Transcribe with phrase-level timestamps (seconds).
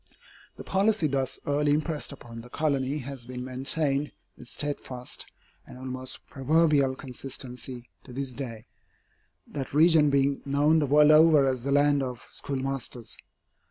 [0.55, 5.27] The policy thus early impressed upon the colony has been maintained with steadfast
[5.67, 8.65] and almost proverbial consistency to this day,
[9.45, 13.15] that region being known the world over as the land of schoolmasters.